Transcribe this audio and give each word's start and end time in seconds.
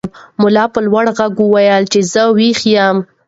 ملا 0.41 0.65
په 0.73 0.79
لوړ 0.87 1.05
غږ 1.17 1.35
وویل 1.41 1.83
چې 1.91 1.99
زه 2.13 2.23
ویښ 2.37 2.59
یم. 2.73 2.97